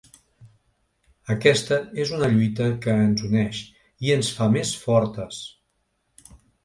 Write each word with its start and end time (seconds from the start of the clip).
Aquesta 1.33 1.77
és 2.05 2.13
una 2.19 2.29
lluita 2.31 2.69
que 2.85 2.95
ens 3.03 3.21
uneix 3.29 3.59
i 4.09 4.15
ens 4.15 4.33
fa 4.39 4.49
més 4.55 4.73
fortes. 4.87 5.43